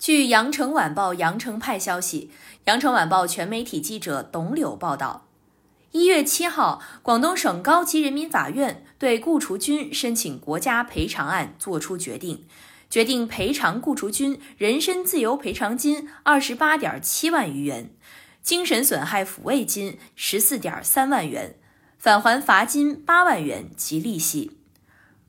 [0.00, 2.30] 据羊城晚报羊城派消息，
[2.64, 5.26] 羊城晚报全媒体记者董柳报道，
[5.90, 12.46] 一月七号，广东省高级人民法院对顾雏军申请国家赔偿案作出决定，
[12.88, 17.94] 决定赔偿顾雏军人身自由赔偿金二十八点七万余元，
[18.42, 21.56] 精神损害抚慰金十四点三万元，
[21.98, 24.59] 返还罚金八万元及利息。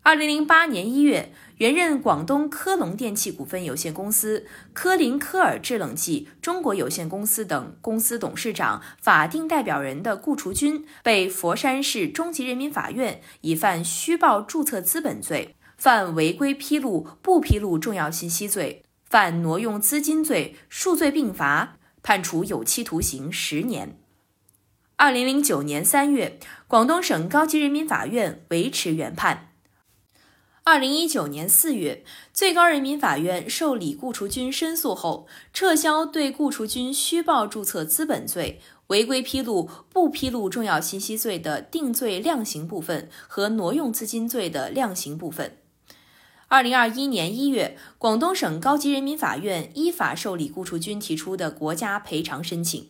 [0.04, 23.96] 二零零八年一月，原任广东科隆电器股份有限公司、科林科尔制冷剂中国有限公司等公司董事长、法定代表人的顾雏军，被佛山市中级人民法院以犯虚报注册资本罪、犯违规披露不披露重要信息罪、犯挪用资金罪数罪并罚，判处有期徒刑十年。
[24.96, 29.50] 二零零九年三月，广东省高级人民法院维持原判。
[30.64, 45.58] 二零一九年四月，最高人民法院受理顾雏军申诉后，撤销对顾雏军虚报注册资本罪、违规披露不披露重要信息罪的定罪量刑部分和挪用资金罪的量刑部分。
[46.48, 52.90] 二零二一年一月，广东省高级人民法院依法受理顾雏军提出的国家赔偿申请。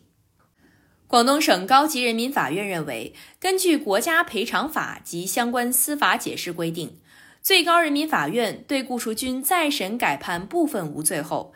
[1.06, 6.98] 广东省高级人民法院认为，根据国家赔偿法及相关司法解释规定。
[7.42, 11.52] 最高人民法院对顾雏军再审改判部分无罪后，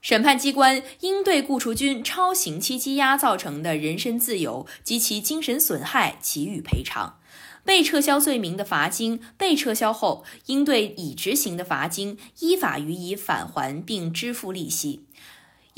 [0.00, 7.20] 审判机关应对顾雏军超刑期羁押造成的人身自由及其精神损害给予赔偿。
[7.64, 15.04] 被撤销罪名的罚金被撤销后，应对已执行的罚金依法予以返还并支付利息。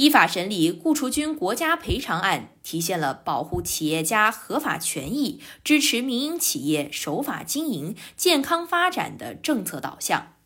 [0.01, 10.37] 依法审理顾雏军国家赔偿案，体现了保护企业家合法权益、支持民营企业守法经营、健康发展的政策导向。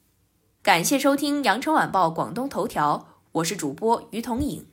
[0.60, 4.66] 感谢收听羊城晚报广东头条，我是主播于彤颖。